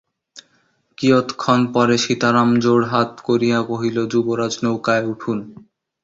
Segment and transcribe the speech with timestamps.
[0.97, 5.37] কিয়ৎক্ষণ পরে সীতারাম জোড়হাত করিয়া কহিল, যুবরাজ, নৌকায় উঠুন।